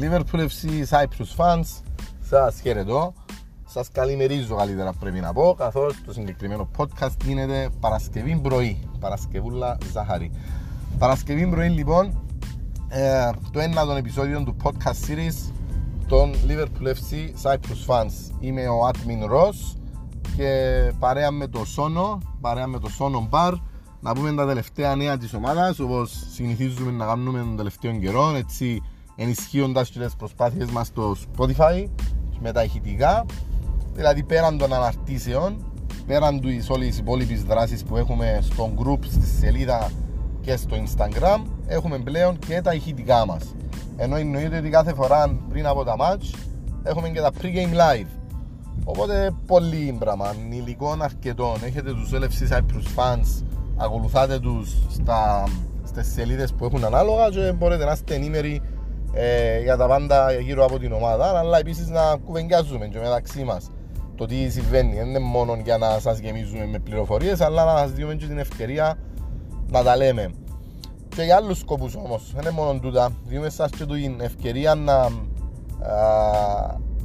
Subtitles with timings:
[0.00, 1.82] Liverpool FC Cyprus fans,
[2.28, 3.14] σας χαιρετώ.
[3.66, 10.30] Σας καλημερίζω καλύτερα πρέπει να πω, καθώς το συγκεκριμένο podcast γίνεται Παρασκευή πρωί, Παρασκευούλα Ζάχαρη.
[10.98, 12.22] Παρασκευή πρωί λοιπόν,
[12.88, 15.52] ε, το ένατο επεισόδιο του podcast series
[16.08, 18.34] των Liverpool FC Cyprus fans.
[18.40, 19.76] Είμαι ο Admin Ross
[20.36, 23.52] και παρέα με το Σόνο, παρέα με το Σόνο Bar,
[24.00, 28.82] να πούμε τα τελευταία νέα της ομάδας όπως συνηθίζουμε να κάνουμε τον τελευταίο καιρό έτσι
[29.22, 31.86] ενισχύοντας τις προσπάθειες μας στο Spotify
[32.40, 33.26] με τα ηχητικά.
[33.94, 35.64] Δηλαδή πέραν των αναρτήσεων
[36.06, 39.90] πέραν του όλες τις υπόλοιπες δράσεις που έχουμε στο group, στη σελίδα
[40.40, 43.54] και στο Instagram έχουμε πλέον και τα ηχητικά μας.
[43.96, 46.38] Ενώ εννοείται ότι κάθε φορά πριν από τα match
[46.82, 48.08] έχουμε και τα pre-game live.
[48.84, 53.44] Οπότε πολύ πράγμα, υλικό αρκετό έχετε τους LFC Cyprus fans
[53.76, 55.44] ακολουθάτε τους στα,
[55.84, 58.62] στις σελίδες που έχουν ανάλογα και μπορείτε να είστε ενήμεροι
[59.12, 61.38] ε, για τα πάντα γύρω από την ομάδα.
[61.38, 63.70] Αλλά επίσης να κουβεντιάζουμε και μεταξύ μας
[64.14, 64.94] το τι συμβαίνει.
[64.94, 68.38] Δεν είναι μόνο για να σας γεμίζουμε με πληροφορίες αλλά να σας δούμε και την
[68.38, 68.98] ευκαιρία
[69.70, 70.30] να τα λέμε.
[71.08, 73.10] Και για άλλους σκοπούς όμως δεν είναι μόνο τούτα.
[73.24, 75.10] Δίνουμε σας και την ευκαιρία να α,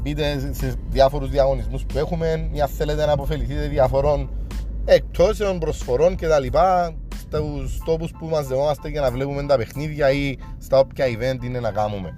[0.01, 4.29] μπείτε σε διάφορους διαγωνισμούς που έχουμε ή αν θέλετε να αποφεληθείτε διαφορών
[4.85, 6.57] εκτόσεων, προσφορών κτλ.
[7.29, 11.71] Στου τόπους που μαζευόμαστε για να βλέπουμε τα παιχνίδια ή στα όποια event είναι να
[11.71, 12.17] κάνουμε.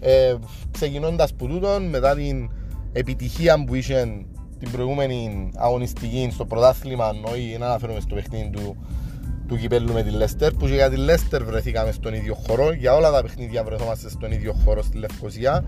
[0.00, 0.34] Ε,
[0.70, 2.50] Ξεκινώντας που τούτον, μετά την
[2.92, 4.24] επιτυχία που είχε
[4.58, 8.76] την προηγούμενη αγωνιστική στο πρωτάθλημα, όχι να αναφέρουμε στο παιχνίδι του,
[9.48, 12.72] του κυπέλου με τη Λέστερ, που και για τη Λέστερ βρεθήκαμε στον ίδιο χώρο.
[12.72, 15.64] Για όλα τα παιχνίδια βρεθόμαστε στον ίδιο χώρο στη Λευκοσία.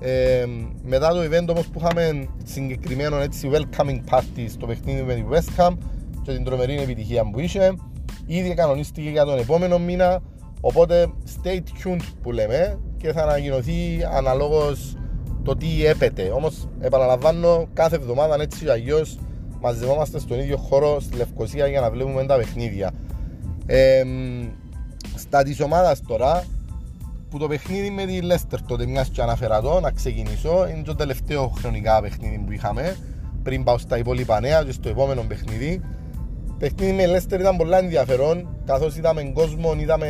[0.00, 0.44] Ε,
[0.82, 5.60] μετά το event όμως που είχαμε συγκεκριμένο έτσι welcoming party στο παιχνίδι με τη West
[5.60, 5.76] Ham
[6.22, 7.74] και την τρομερή επιτυχία που είχε
[8.36, 10.22] ήδη κανονίστηκε για τον επόμενο μήνα
[10.60, 14.96] οπότε stay tuned που λέμε και θα ανακοινωθεί αναλόγως
[15.42, 16.30] το τι έπεται.
[16.34, 19.18] Όμως επαναλαμβάνω κάθε εβδομάδα έτσι αλλιώς
[19.60, 22.90] μαζευόμαστε στον ίδιο χώρο στη Λευκοσία για να βλέπουμε τα παιχνίδια.
[23.66, 24.02] Ε,
[25.16, 26.44] στα της ομάδας τώρα
[27.30, 30.94] που το παιχνίδι με τη Λέστερ τότε μιας και αναφέρα το να ξεκινήσω είναι το
[30.94, 32.96] τελευταίο χρονικά παιχνίδι που είχαμε
[33.42, 35.80] πριν πάω στα υπόλοιπα νέα και στο επόμενο παιχνίδι
[36.62, 40.06] παιχνίδι με Λέστερ ήταν πολλά ενδιαφέρον καθώς είδαμε κόσμο, είδαμε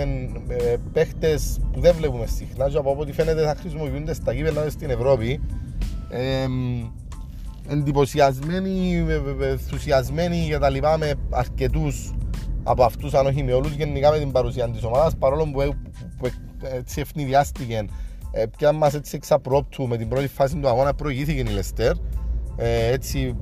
[0.49, 4.91] ε, παίχτες που δεν βλέπουμε συχνά και από ό,τι φαίνεται θα χρησιμοποιούνται στα κύπελα στην
[4.91, 5.41] Ευρώπη.
[6.11, 6.47] Ε,
[7.69, 9.05] εντυπωσιασμένοι,
[9.41, 12.15] ενθουσιασμένοι για τα λοιπά με αρκετούς
[12.63, 15.75] από αυτούς αν όχι με όλους γενικά με την παρουσία της ομάδας παρόλο που,
[16.19, 16.29] που
[16.61, 17.84] έτσι ευνηδιάστηκε
[18.33, 21.93] ε, πια μας έτσι εξαπρόπτου με την πρώτη φάση του αγώνα προηγήθηκε η Λεστέρ
[22.57, 23.37] ε, έτσι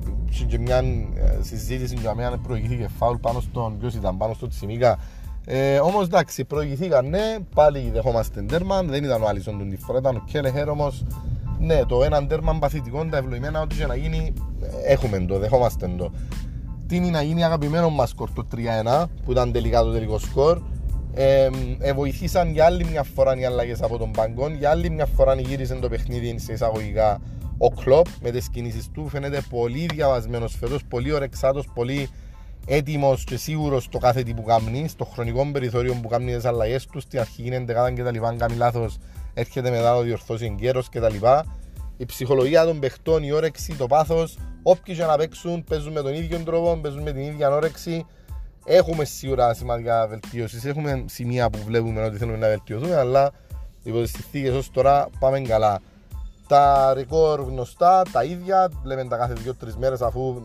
[0.47, 4.97] και μια ε, συζήτηση για μένα προηγήθηκε φάουλ πάνω στον ποιος ήταν πάνω στο Τσιμίκα.
[5.45, 9.99] Ε, όμως εντάξει προηγηθήκαν ναι πάλι δεχόμαστε τέρμα δεν ήταν ο Άλισον τον τη φορά
[9.99, 11.05] ήταν ο Κέλεχερ όμως.
[11.59, 14.33] Ναι το έναν τέρμα παθητικό τα ευλογημένα ό,τι και να γίνει
[14.85, 16.11] έχουμε το δεχόμαστε το.
[16.87, 20.61] Τι είναι να γίνει αγαπημένο μας σκορ το 3-1 που ήταν τελικά το τελικό σκορ.
[21.13, 21.49] Ε,
[21.79, 24.49] ε, βοηθήσαν για άλλη μια φορά οι αλλαγές από τον Παγκό.
[24.49, 27.19] Για άλλη μια φορά γύρισε το παιχνίδι σε εισαγωγικά
[27.63, 29.07] ο Κλοπ με τις κινήσεις του.
[29.07, 32.09] Φαίνεται πολύ διαβασμένος φέτος, πολύ ορεξάτο, πολύ
[32.65, 36.85] έτοιμος και σίγουρος στο κάθε τι που κάνει, στο χρονικό περιθώριο που κάνει τις αλλαγές
[36.85, 36.99] του.
[36.99, 38.27] Στην αρχή γίνεται κάτι και τα λοιπά.
[38.27, 38.97] Αν κάνει λάθος,
[39.33, 41.57] έρχεται μετά το διορθώσει εγκαίρος και τα λοιπά.
[41.97, 46.13] Η ψυχολογία των παιχτών, η όρεξη, το πάθος, όποιοι και να παίξουν, παίζουν με τον
[46.13, 48.05] ίδιο τρόπο, παίζουν με την ίδια όρεξη
[48.65, 50.65] Έχουμε σίγουρα σημαντικά βελτίωσης.
[50.65, 53.31] Έχουμε σημεία που βλέπουμε ότι θέλουμε να βελτιωθούμε, αλλά
[53.83, 55.81] υπό τι συνθήκε ως τώρα πάμε καλά.
[56.51, 60.41] Τα ρεκόρ γνωστά, τα ίδια, λέμε τα κάθε 2-3 μέρες αφού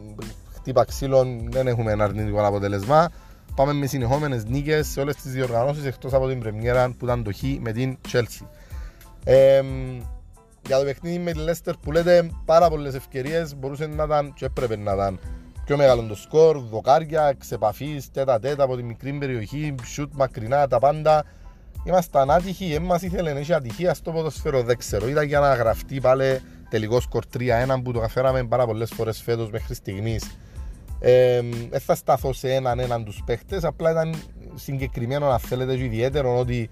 [0.55, 3.09] χτύπα ξύλων δεν έχουμε ένα αρνητικό αποτέλεσμα.
[3.55, 7.33] Πάμε με συνεχόμενες νίκες σε όλες τις διοργανώσεις εκτός από την Πρεμιέρα που ήταν το
[7.33, 8.47] Χ με την Chelsea.
[9.25, 9.63] Ε,
[10.67, 14.45] για το παιχνίδι με τη Leicester που λέτε πάρα πολλές ευκαιρίες μπορούσε να ήταν και
[14.45, 15.19] έπρεπε να ήταν
[15.65, 20.79] πιο μεγάλο το σκορ, δοκάρια, εξεπαφής, τέτα τέτα από τη μικρή περιοχή, σιούτ μακρινά, τα
[20.79, 21.25] πάντα.
[21.87, 25.09] Είμαστε άτυχοι, δεν μας ήθελε να έχει ατυχία στο ποδοσφαίρο, δεν ξέρω.
[25.09, 27.41] Ήταν για να γραφτεί πάλι τελικό σκορ 3-1
[27.83, 30.37] που το καφέραμε πάρα πολλές φορές φέτος μέχρι στιγμής.
[31.01, 31.41] Ε,
[31.71, 34.15] δεν θα σταθώ σε έναν έναν τους παίχτες, απλά ήταν
[34.55, 36.71] συγκεκριμένο να θέλετε και ιδιαίτερο ότι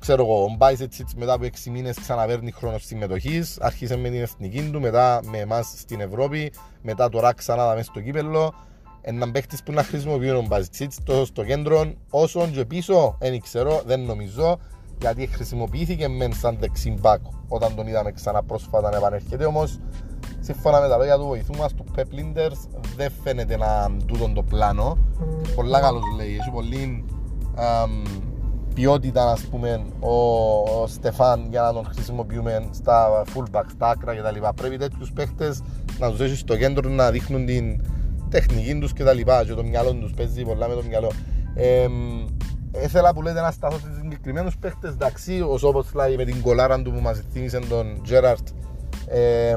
[0.00, 3.58] ξέρω εγώ, ο Μπάισετ μετά από 6 μήνες ξαναπαίρνει χρόνος συμμετοχής.
[3.60, 6.52] Άρχισε με την εθνική του, μετά με εμάς στην Ευρώπη,
[6.82, 8.54] μετά τώρα ξανά μέσα στο κύπελο.
[9.00, 13.82] Έναν παίχτη που να χρησιμοποιεί ο Μπάισετ τόσο στο κέντρο, όσο και πίσω, δεν ξέρω,
[13.86, 14.58] δεν νομίζω,
[15.00, 19.44] γιατί χρησιμοποιήθηκε μεν σαν δεξιμπάκ όταν τον είδαμε ξανά πρόσφατα να επανέρχεται.
[19.44, 19.78] Όμως,
[20.40, 24.42] σύμφωνα με τα λόγια του βοηθού μας, του Pep Linders, δεν φαίνεται να τούτον το
[24.42, 24.98] πλάνο.
[25.54, 27.04] Πολλά καλός λέει, έχει πολύ
[28.74, 30.12] ποιότητα ας πούμε ο,
[30.80, 34.46] ο Στεφάν για να τον χρησιμοποιούμε στα fullback, στα άκρα κτλ.
[34.54, 35.62] Πρέπει τέτοιους παίχτες
[35.98, 37.80] να τους έχεις στο κέντρο να δείχνουν την
[38.28, 39.18] τεχνική τους κτλ.
[39.46, 41.10] Και το μυαλό τους παίζει πολλά με το μυαλό.
[41.54, 41.88] Ε,
[42.84, 46.92] ήθελα που λέτε να σταθώ σε συγκεκριμένους παίχτες εντάξει ο Σόποσλάι με την κολάρα του
[46.92, 48.48] που μας θύμισε τον Τζέραρτ
[49.06, 49.54] ε,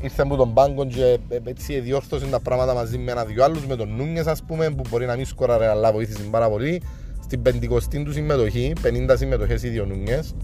[0.00, 3.96] ήρθε από τον πάγκο και έτσι διόρθωσε τα πράγματα μαζί με ένα-δυο άλλους με τον
[3.96, 6.82] Νούνιες ας πούμε που μπορεί να μην σκοράρε αλλά βοήθησε πάρα πολύ
[7.22, 8.72] στην πεντηκοστή του συμμετοχή,
[9.08, 10.34] 50 συμμετοχές ήδη ο Νούνιες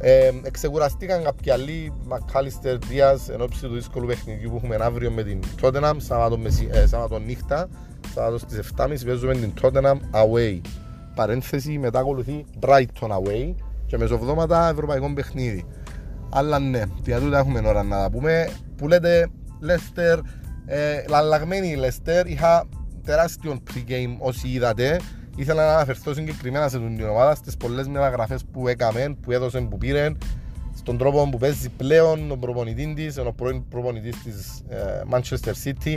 [0.00, 5.22] ε, εξεκουραστήκαν κάποιοι άλλοι Μακάλιστερ Δίας εν ώψη του δύσκολου παιχνιδιού που έχουμε αύριο με
[5.22, 6.38] την Tottenham Σάββατο,
[6.70, 7.68] ε, Σάββατο νύχτα
[8.14, 10.60] Σάββατο στις 7.30 παίζουμε την Tottenham away.
[11.14, 13.54] Παρένθεση μετά ακολουθεί Brighton away
[13.86, 15.66] και μεσοβδόματα ευρωπαϊκό παιχνίδι.
[16.30, 19.30] Αλλά ναι, για τούτα έχουμε ώρα να τα πούμε που λέτε
[19.66, 20.18] Leicester
[20.66, 22.68] ε, λαλλαγμένη η Leicester είχα
[23.04, 25.00] τεράστιο pre-game όσοι είδατε
[25.36, 29.78] ήθελα να αναφερθώ συγκεκριμένα σε την ομάδα στις πολλές μεταγραφές που έκαμε, που έδωσε, που
[29.78, 30.12] πήρε
[30.74, 35.96] στον τρόπο που παίζει πλέον ο προπονητής της, ο πρώην προπονητής της ε, Manchester City.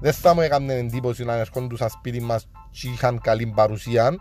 [0.00, 4.14] Δεν θα μου έκανε εντύπωση να ερχόντουν στα σπίτι μας και είχαν καλή παρουσία.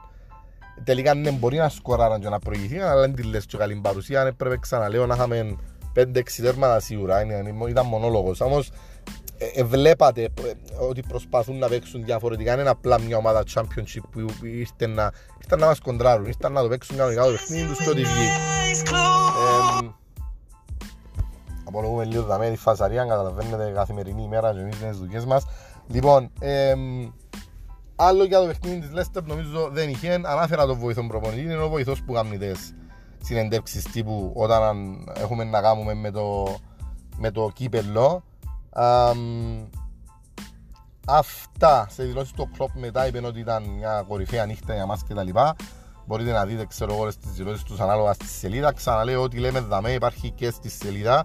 [0.84, 4.22] Τελικά ναι, μπορεί να σκοράραν και να προηγηθεί, αλλά δεν τη λες και καλή παρουσία.
[4.22, 5.56] Έπρεπε ξαναλέω να είχαμε
[5.96, 7.22] 5-6 τέρματα σίγουρα.
[7.70, 8.42] Ήταν μονόλογος.
[8.42, 8.76] Όμως ε, ε,
[9.64, 10.30] βλέπατε ε,
[10.90, 12.60] ότι προσπαθούν να παίξουν διαφορετικά.
[12.60, 15.12] Είναι απλά μια ομάδα championship που ήρθε να,
[15.42, 18.28] ήρθε να μας κοντράρουν, ήρθε να το παίξουν κανονικά το παιχνίδι τους και ό,τι βγει.
[21.68, 25.46] Απολογούμε λίγο δαμέ τη φασαρία, καταλαβαίνετε καθημερινή ημέρα και εμείς τις δουλειές μας.
[25.88, 26.32] Λοιπόν,
[27.96, 31.70] άλλο για το παιχνίδι της Leicester νομίζω δεν είχε, ανάφερα τον βοηθό προπονητή, είναι ο
[31.70, 32.76] βοηθός που κάνει τις
[33.24, 36.56] συνεντεύξεις τύπου όταν έχουμε να κάνουμε με το,
[37.18, 38.24] με το κύπελο
[41.08, 45.14] αυτά σε δηλώσεις του κλόπ μετά είπε ότι ήταν μια κορυφαία νύχτα για μας και
[45.14, 45.56] τα λοιπά.
[46.06, 48.74] Μπορείτε να δείτε ξέρω όλες τις δηλώσεις τους ανάλογα στη σελίδα.
[48.74, 51.24] Ξαναλέω ότι λέμε δαμέ υπάρχει και στη σελίδα.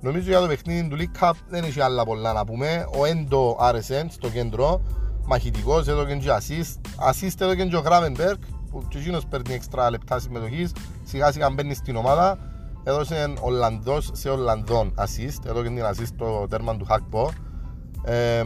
[0.00, 2.88] Νομίζω για το παιχνίδι του League Cup δεν έχει άλλα πολλά να πούμε.
[2.98, 4.80] Ο Έντο άρεσε στο κέντρο
[5.24, 7.10] μαχητικός εδώ και assist.
[7.10, 8.38] Assist εδώ και ο Gravenberg
[8.70, 10.72] που και εκείνος παίρνει έξτρα λεπτά συμμετοχής.
[11.04, 12.38] Σιγά σιγά μπαίνει στην ομάδα
[12.84, 17.30] έδωσε Ολλανδός σε Ολλανδόν assist, έδωσε την assist το τέρμα του Χακπό.
[18.04, 18.42] Ε,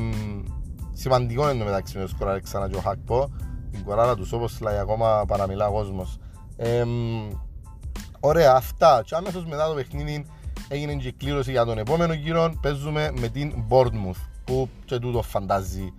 [0.92, 3.30] σημαντικό είναι το μεταξύ με σκοράρει ξανά και ο Χακπό.
[3.70, 6.18] Την κοράρα τους όπως λέει ακόμα παραμιλά ο κόσμος.
[6.56, 6.84] Ε,
[8.20, 9.02] ωραία, αυτά.
[9.04, 10.26] Και αμέσως μετά το παιχνίδι
[10.68, 12.52] έγινε και κλήρωση για τον επόμενο γύρο.
[12.60, 15.92] Παίζουμε με την Bournemouth που και τούτο φαντάζει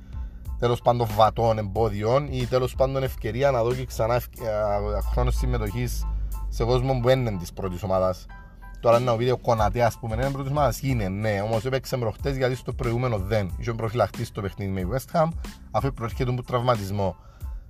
[0.60, 4.22] τέλος πάντων βατών εμπόδιων ή τέλος πάντων ευκαιρία να δω και ξανά
[5.12, 6.06] χρόνος συμμετοχής
[6.50, 8.26] σε κόσμο που είναι της πρώτης ομάδας.
[8.80, 12.56] Τώρα ένα βίντεο κονατέ ας πούμε, είναι πρώτης ομάδας είναι, ναι, όμως έπαιξε προχτές γιατί
[12.56, 13.52] στο προηγούμενο δεν.
[13.58, 15.28] Είχε προφυλαχτεί στο παιχνίδι με West Ham,
[15.72, 17.16] αφού προέρχεται από τραυματισμό.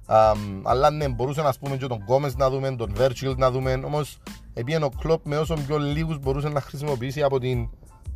[0.10, 3.74] Um, αλλά ναι, μπορούσε να πούμε και τον Γκόμες να δούμε, τον Virgil να δούμε,
[3.86, 4.18] όμως
[4.54, 7.70] επειδή ο Κλόπ με όσο πιο λίγους μπορούσε να χρησιμοποιήσει από την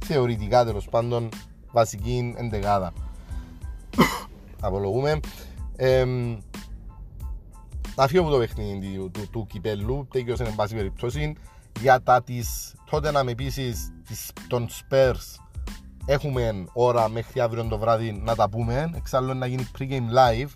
[0.05, 1.29] θεωρητικά τέλος πάντων
[1.71, 2.93] βασική εντεγάδα.
[4.61, 5.19] Απολογούμε.
[5.75, 6.05] Ε,
[7.95, 11.35] να φύγω από το παιχνίδι του, του, του κυπέλου, τέκειωσε εν πάση περιπτώσει.
[11.79, 13.91] Για τα της τότε να με επίσης
[14.47, 15.41] των Spurs
[16.05, 18.91] έχουμε ώρα μέχρι αύριο το βράδυ να τα πούμε.
[18.95, 19.85] Εξάλλου να γίνει pre-game
[20.17, 20.49] live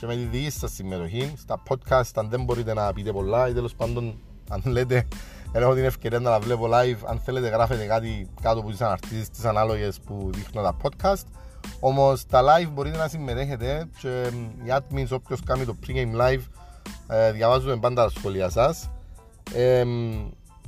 [0.00, 1.32] και με τη δική σας συμμετοχή.
[1.36, 4.18] Στα podcast αν δεν μπορείτε να πείτε πολλά ή τέλος πάντων
[4.48, 5.08] αν λέτε
[5.52, 6.98] δεν έχω την ευκαιρία να τα βλέπω live.
[7.06, 11.24] Αν θέλετε γράφετε κάτι κάτω από τις αναρτήσεις τις ανάλογες που δείχνω τα podcast.
[11.80, 14.30] Όμως τα live μπορείτε να συμμετέχετε και
[14.64, 16.42] οι admins όποιος κάνει το pre-game live
[17.12, 18.90] ε, διαβάζουμε πάντα τα σχόλια σας.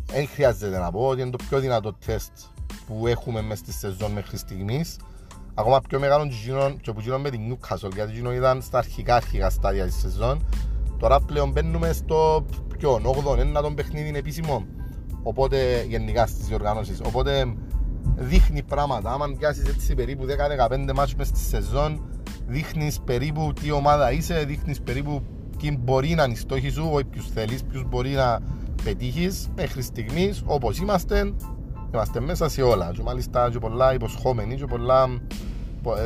[0.06, 2.32] Δεν χρειάζεται να πω ότι είναι το πιο δυνατό τεστ
[2.86, 4.96] που έχουμε μέσα στη σεζόν μέχρι στιγμής.
[5.54, 6.28] Ακόμα πιο μεγάλο
[6.80, 10.46] και που γίνον με την Newcastle γιατί γίνον ήταν στα αρχικά αρχικά στάδια της σεζόν.
[10.98, 12.46] Τώρα πλέον μπαίνουμε στο
[12.78, 14.66] πιο 8ο, ένα τον παιχνίδι επίσημο.
[15.22, 17.00] Οπότε γενικά στις διοργανώσεις.
[17.04, 17.54] Οπότε
[18.16, 19.12] δείχνει πράγματα.
[19.12, 20.26] Άμα πιάσεις έτσι περίπου
[20.68, 25.22] 10-15 μάτσους μέσα στη σεζόν, δείχνεις περίπου τι ομάδα είσαι, δείχνεις περίπου
[25.64, 28.40] ποιοι μπορεί να είναι οι στόχοι σου, όχι ποιους θέλεις, ποιους μπορεί να
[28.84, 31.32] πετύχεις μέχρι στιγμής, όπως είμαστε,
[31.92, 35.08] είμαστε μέσα σε όλα και μάλιστα και πολλά υποσχόμενοι και πολλά,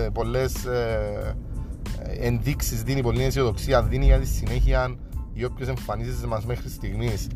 [0.04, 1.36] ε, πολλές ε,
[2.20, 4.96] ενδείξεις δίνει, πολλή αισιοδοξία δίνει για τη συνέχεια
[5.32, 7.28] οι όποιες εμφανίσεις μας μέχρι στιγμής.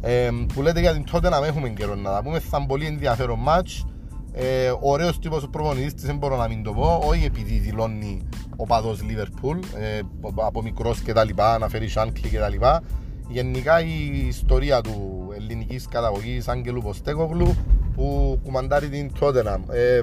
[0.00, 2.66] Ε, που λέτε για την τότε να μην έχουμε καιρό να τα πούμε, θα είναι
[2.66, 3.84] πολύ ενδιαφέρον μάτς.
[4.32, 8.28] Ε, ωραίος τύπος ο προπονητής της, δεν μπορώ να μην το πω, όχι επειδή δηλώνει
[8.56, 10.00] ο παδός Λίβερπουλ ε,
[10.34, 12.82] από μικρός και τα λοιπά, αναφέρει Σάνκλι και τα λοιπά.
[13.28, 17.54] Γενικά η ιστορία του ελληνικής καταγωγής Άγγελου Ποστέκογλου
[17.94, 19.62] που κουμαντάρει την Τότεναμ.
[19.70, 20.00] Ε,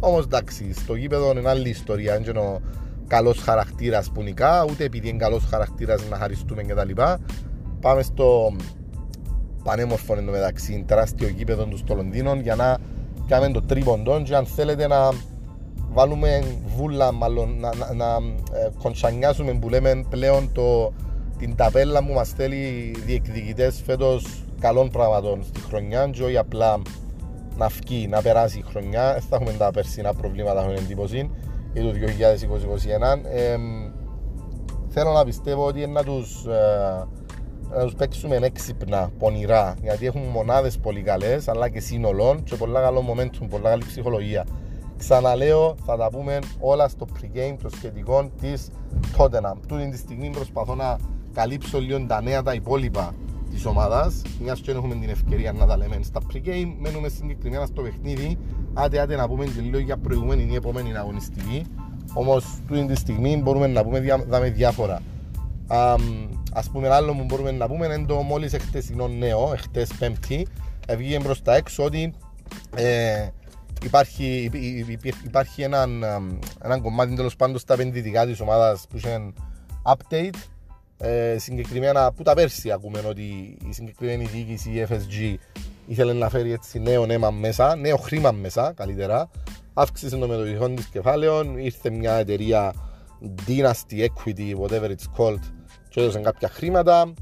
[0.00, 2.60] όμως εντάξει, στο γήπεδο είναι άλλη ιστορία, δεν είναι ο
[3.06, 7.18] καλός χαρακτήρας που νικά, ούτε επειδή είναι καλός χαρακτήρας να χαριστούμε και τα λοιπά.
[7.80, 8.52] πάμε στο
[9.64, 12.78] πανέμορφο μεταξύ τεράστιο γήπεδο του στο Λονδίνο για να
[13.30, 15.10] κάνουμε το τρίποντο και αν θέλετε να
[15.92, 16.42] βάλουμε
[16.76, 18.06] βούλα μάλλον να, να, να
[18.52, 20.92] ε, κονσανιάσουμε που λέμε πλέον το,
[21.38, 26.82] την ταπέλα που μας θέλει διεκδικητές φέτος καλών πράγματων στη χρονιά και όχι απλά
[27.56, 29.12] να φκεί, να περάσει η χρονιά.
[29.12, 31.30] Δεν θα έχουμε τα περσινά προβλήματα, έχουμε εντύπωση
[31.72, 33.20] για το 2021.
[33.32, 33.56] Ε,
[34.88, 37.06] θέλω να πιστεύω ότι να τους, ε,
[37.76, 42.80] να τους παίξουμε έξυπνα, πονηρά, γιατί έχουν μονάδες πολύ καλές, αλλά και σύνολων και πολλά
[42.80, 44.46] καλό momentum, πολλά καλή ψυχολογία.
[44.96, 48.70] Ξαναλέω, θα τα πούμε όλα στο pre-game των σχετικών της
[49.16, 49.56] Tottenham.
[49.66, 50.96] Τούτη τη στιγμή προσπαθώ να
[51.32, 53.14] καλύψω λίγο τα νέα τα υπόλοιπα
[53.50, 56.74] της ομάδας, μιας και έχουμε την ευκαιρία να τα λέμε στα pre-game.
[56.78, 58.38] Μένουμε συγκεκριμένα στο παιχνίδι.
[58.74, 61.64] Άντε, άντε να πούμε και λίγο για προηγούμενη ή επόμενη αγωνιστική.
[62.14, 65.00] Όμως, τούτη τη στιγμή μπορούμε να πούμε δάμε διάφορα.
[66.52, 70.46] Α πούμε, άλλο που μπορούμε να πούμε είναι το μόλις εχθεσινό νέο, εχθές Πέμπτη,
[70.96, 72.14] βγήκε προ τα έξω ότι
[72.76, 73.28] ε,
[73.84, 74.50] υπάρχει,
[75.24, 76.04] υπάρχει έναν,
[76.62, 79.32] έναν κομμάτι τέλος πάντων στα επενδυτικά της ομάδας που είναι
[79.82, 80.38] update
[80.98, 83.22] ε, συγκεκριμένα από τα πέρσι ακούμε ότι
[83.68, 85.34] η συγκεκριμένη διοίκηση, η FSG,
[85.86, 89.30] ήθελε να φέρει έτσι νέο αίμα μέσα, νέο χρήμα μέσα καλύτερα.
[89.74, 92.74] Αύξησε το μετοχικό της κεφάλαιων, ήρθε μια εταιρεία
[93.46, 95.40] Dynasty Equity, whatever it's called,
[95.90, 97.12] και έδωσαν κάποια χρήματα.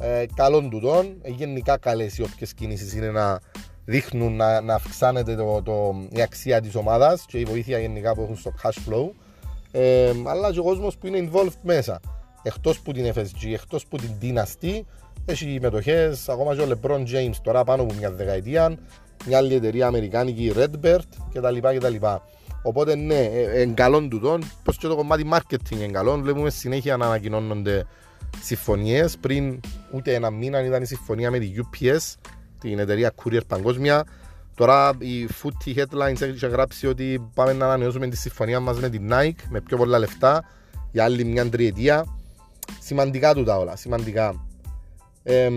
[0.00, 3.40] Ε, καλών τούτων, ε, γενικά καλές οι όποιες κινήσεις είναι να
[3.84, 8.22] δείχνουν να, να αυξάνεται το, το, η αξία της ομάδας και η βοήθεια γενικά που
[8.22, 9.10] έχουν στο cash flow.
[9.70, 12.00] Ε, αλλά και ο κόσμος που είναι involved μέσα
[12.42, 14.80] εκτός που την FSG, εκτός που την Dynasty,
[15.24, 18.76] έχει μετοχέ ακόμα και ο LeBron James τώρα πάνω από μια δεκαετία,
[19.26, 20.98] μια άλλη εταιρεία αμερικάνικη Redbird
[21.32, 21.58] κτλ.
[21.58, 22.06] κτλ.
[22.62, 23.20] Οπότε ναι,
[23.54, 27.86] εγκαλών τούτων, πω και το κομμάτι marketing εγκαλών, βλέπουμε συνέχεια να ανακοινώνονται
[28.42, 29.18] συμφωνίες.
[29.18, 29.60] Πριν
[29.90, 32.14] ούτε ένα μήνα ήταν η συμφωνία με τη UPS,
[32.60, 34.04] την εταιρεία Courier Παγκόσμια.
[34.54, 39.08] Τώρα η Footy Headlines έχει γράψει ότι πάμε να ανανεώσουμε τη συμφωνία μας με την
[39.12, 40.44] Nike με πιο πολλά λεφτά
[40.90, 42.04] για άλλη μια τριετία
[42.80, 44.46] σημαντικά του τα όλα, σημαντικά.
[45.22, 45.50] Ε,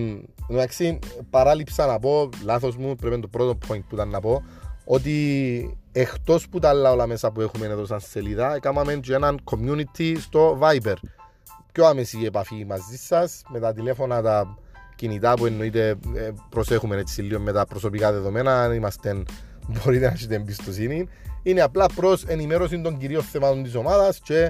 [0.49, 4.43] εντάξει, παράλειψα να πω, λάθος μου, πρέπει να το πρώτο point που ήταν να πω,
[4.85, 9.39] ότι εκτός που τα άλλα όλα μέσα που έχουμε εδώ σαν σελίδα, έκαναμε και έναν
[9.51, 10.95] community στο Viber.
[11.77, 14.57] Πιο άμεση επαφή μαζί σας, με τα τηλέφωνα, τα
[14.95, 19.23] κινητά που εννοείται ε, προσέχουμε έτσι λίγο με τα προσωπικά δεδομένα, αν είμαστε,
[19.67, 21.07] μπορείτε να έχετε εμπιστοσύνη.
[21.43, 24.49] Είναι απλά προς ενημέρωση των κυρίων θεμάτων της ομάδας και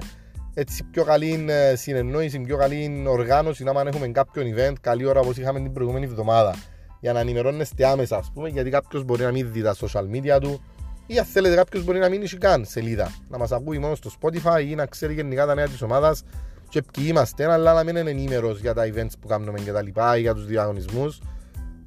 [0.54, 5.36] έτσι πιο καλή ε, συνεννόηση, πιο καλή οργάνωση να έχουμε κάποιο event καλή ώρα όπως
[5.36, 6.54] είχαμε την προηγούμενη εβδομάδα.
[7.00, 10.38] Για να ενημερώνεστε άμεσα ας πούμε γιατί κάποιος μπορεί να μην δει τα social media
[10.40, 10.60] του
[11.06, 13.12] ή αν θέλετε κάποιος μπορεί να μην έχει καν σελίδα.
[13.28, 16.22] Να μας ακούει μόνο στο Spotify ή να ξέρει γενικά τα νέα της ομάδας
[16.68, 19.82] και ποιοι είμαστε αλλά να μην είναι ενήμερος για τα events που κάνουμε και τα
[19.82, 21.20] λοιπά ή για τους διαγωνισμούς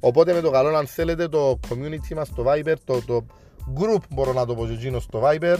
[0.00, 3.26] οπότε με το καλό αν θέλετε το community μας στο Viber το, το
[3.78, 4.66] group μπορώ να το πω
[5.00, 5.56] στο Viber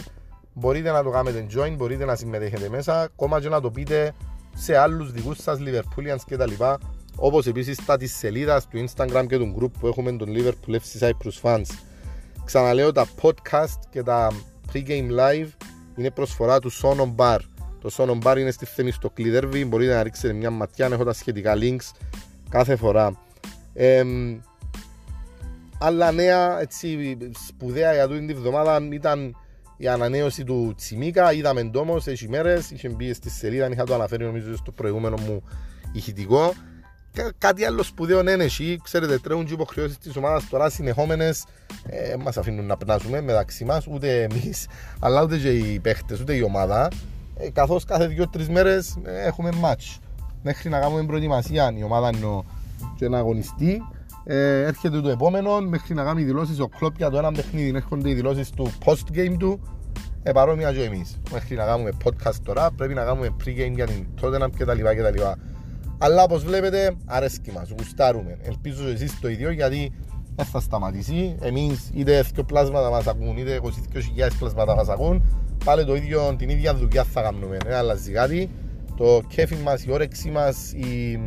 [0.53, 4.13] μπορείτε να το κάνετε join, μπορείτε να συμμετέχετε μέσα, ακόμα και να το πείτε
[4.55, 6.79] σε άλλους δικούς σας Liverpoolians και τα λοιπά,
[7.15, 11.07] όπως επίσης στα της σελίδας του Instagram και του group που έχουμε τον Liverpool FC
[11.07, 11.65] Cyprus Fans.
[12.45, 14.31] Ξαναλέω τα podcast και τα
[14.73, 15.49] pre-game live
[15.95, 17.37] είναι προσφορά του Sonom Bar.
[17.83, 21.13] Το Sonom Bar είναι στη θέμη στο Cliderby, μπορείτε να ρίξετε μια ματιά, έχω τα
[21.13, 21.91] σχετικά links
[22.49, 23.19] κάθε φορά.
[23.73, 24.03] Ε,
[25.79, 29.35] άλλα νέα έτσι, σπουδαία για αυτή την εβδομάδα ήταν
[29.77, 31.33] η ανανέωση του Τσιμίκα.
[31.33, 35.17] Είδαμε το όμω, έχει μέρες, είχε μπει στη σελίδα, είχα το αναφέρει νομίζω στο προηγούμενο
[35.25, 35.43] μου
[35.91, 36.53] ηχητικό.
[37.37, 41.45] Κάτι άλλο σπουδαίο είναι εσύ, ξέρετε, τρέχουν και υποχρεώσεις της ομάδας τώρα συνεχόμενες.
[41.85, 44.67] Ε, μας αφήνουν να περνάσουμε μεταξύ μας, ούτε εμείς,
[44.99, 46.89] αλλά ούτε και οι παίχτες, ούτε η ομάδα.
[47.37, 49.97] Ε, Καθώς κάθε δύο-τρεις μέρες ε, έχουμε match.
[50.43, 52.43] Μέχρι να κάνουμε προετοιμασία, η ομάδα εννοώ
[52.95, 53.81] και να αγωνιστεί.
[54.23, 57.71] Ε, έρχεται το επόμενο, μέχρι να κάνει δηλώσεις ο κλόπ για το ένα παιχνίδι.
[57.75, 59.59] Έρχονται οι δηλώσεις του post-game του.
[60.23, 61.19] Ε, παρόμοια και εμείς.
[61.31, 65.21] Μέχρι να κάνουμε podcast τώρα, πρέπει να κάνουμε pre-game για την Tottenham κτλ.
[65.97, 68.37] Αλλά όπως βλέπετε, αρέσκει μας, γουστάρουμε.
[68.41, 69.91] Ελπίζω εσείς το ίδιο γιατί
[70.35, 71.35] δεν θα σταματήσει.
[71.41, 75.23] Εμείς είτε δύο πλάσματα μας ακούν, είτε 22.000 πλάσματα μας ακούν.
[75.65, 77.57] Πάλι το ίδιο, την ίδια δουλειά θα κάνουμε.
[77.65, 78.49] Δεν αλλάζει κάτι.
[78.97, 81.19] Το κέφι μας, η όρεξή μας, η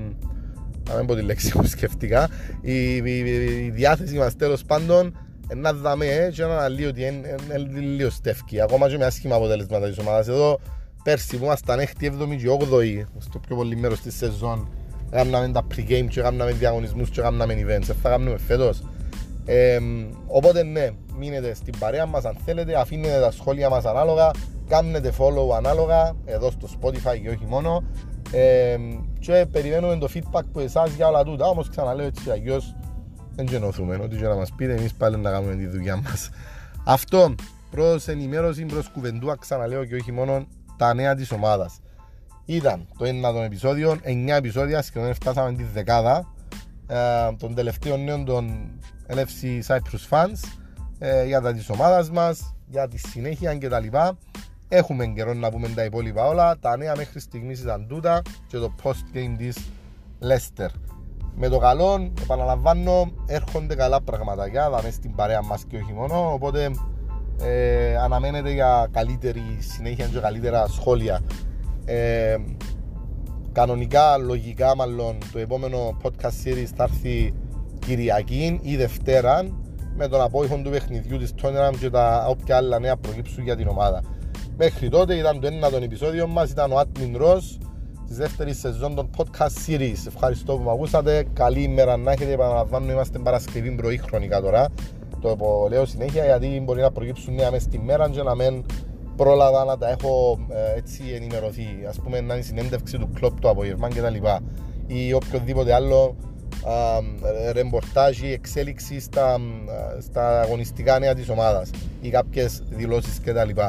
[0.88, 2.28] να μην πω τη λέξη που σκεφτικά,
[2.60, 3.18] η, η,
[3.64, 5.16] η διάθεση μας τέλος πάντων
[5.54, 7.36] να δούμε ε, και να αναλύει ότι είναι
[7.80, 8.60] λίγο στεύκη.
[8.60, 10.28] Ακόμα και με άσχημα αποτελέσματα της ομάδας.
[10.28, 10.60] Εδώ
[11.02, 14.68] πέρσι που ήμασταν 6η, 7η και 8η, στο πιο πολύ μέρος της σεζόν,
[15.10, 17.94] κάναμε τα pre-game και κάναμε διαγωνισμούς και κάναμε events.
[18.02, 18.82] Θα κάνουμε φέτος.
[19.47, 19.79] Ε,
[20.26, 24.31] οπότε ναι, μείνετε στην παρέα μας αν θέλετε, αφήνετε τα σχόλια μας ανάλογα,
[24.69, 27.85] κάνετε follow ανάλογα, εδώ στο Spotify και όχι μόνο
[28.33, 28.76] Ε,
[29.19, 31.47] και περιμένουμε το feedback που εσάς για όλα τούτα.
[31.47, 32.76] Όμως ξαναλέω έτσι αγιώς
[33.35, 33.99] δεν γεννωθούμε.
[34.03, 36.31] Ό,τι και να μας πείτε εμείς πάλι να κάνουμε τη δουλειά μας.
[36.85, 37.35] Αυτό
[37.71, 41.81] προς ενημέρωση, προς κουβεντούα ξαναλέω και όχι μόνο τα νέα της ομάδας.
[42.45, 46.35] Ήταν το ένα των επεισόδιο, 9 επεισόδια, σχεδόν φτάσαμε τη δεκάδα
[46.87, 46.97] ε,
[47.38, 48.71] των τελευταίων νέων των
[49.08, 50.58] LFC Cyprus Fans
[50.98, 53.96] ε, για τα της ομάδας μας, για τη συνέχεια κτλ.
[54.68, 56.58] Έχουμε καιρό να πούμε τα υπόλοιπα όλα.
[56.58, 59.56] Τα νέα μέχρι στιγμής ήταν τούτα και το post game της
[60.20, 60.68] Leicester.
[61.34, 64.70] Με το καλό, επαναλαμβάνω, έρχονται καλά πραγματάκια.
[64.70, 66.32] Θα στην παρέα μας και όχι μόνο.
[66.32, 66.70] Οπότε
[67.42, 71.20] ε, αναμένεται για καλύτερη συνέχεια και καλύτερα σχόλια.
[71.84, 72.36] Ε,
[73.52, 77.34] κανονικά, λογικά μάλλον, το επόμενο podcast series θα έρθει
[77.78, 79.42] Κυριακή ή Δευτέρα
[79.97, 83.68] με τον απόϊχο του παιχνιδιού της Tottenham και τα όποια άλλα νέα προκύψουν για την
[83.68, 84.02] ομάδα.
[84.56, 87.59] Μέχρι τότε ήταν το ένα των επεισόδιο μας, ήταν ο Admin Ross
[88.06, 90.06] της δεύτερης σεζόν των podcast series.
[90.06, 94.68] Ευχαριστώ που με ακούσατε, καλή ημέρα να έχετε, επαναλαμβάνω είμαστε Παρασκευή πρωί χρονικά τώρα.
[95.21, 95.37] Το
[95.71, 98.64] λέω συνέχεια γιατί μπορεί να προκύψουν νέα μέσα στη μέρα και να μην
[99.16, 101.66] πρόλαβα να τα έχω ε, έτσι ενημερωθεί.
[101.88, 104.40] Ας πούμε να είναι η συνέντευξη του κλόπ του απόγευμα και τα λοιπά
[104.87, 106.16] ή οποιοδήποτε άλλο
[107.53, 109.41] ρεμπορτάζ ή εξέλιξη στα,
[110.00, 113.61] στα αγωνιστικά νέα της ομάδας ή κάποιες δηλώσεις κτλ.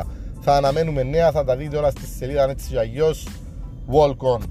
[0.41, 3.27] Θα αναμένουμε νέα, θα τα δείτε όλα στη σελίδα έτσι και αλλιώς.
[3.91, 4.41] Walk on!